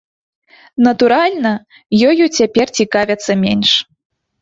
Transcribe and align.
Натуральна, 0.87 1.53
ёю 2.09 2.17
цяпер 2.37 2.67
цікавяцца 2.81 3.41
менш. 3.47 3.81